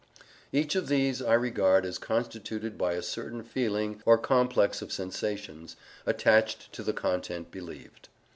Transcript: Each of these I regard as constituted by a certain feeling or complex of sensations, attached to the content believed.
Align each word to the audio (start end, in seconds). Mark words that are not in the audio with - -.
Each 0.51 0.73
of 0.73 0.87
these 0.87 1.21
I 1.21 1.35
regard 1.35 1.85
as 1.85 1.99
constituted 1.99 2.75
by 2.75 2.93
a 2.93 3.03
certain 3.03 3.43
feeling 3.43 4.01
or 4.03 4.17
complex 4.17 4.81
of 4.81 4.91
sensations, 4.91 5.75
attached 6.07 6.73
to 6.73 6.81
the 6.81 6.91
content 6.93 7.51
believed. 7.51 8.09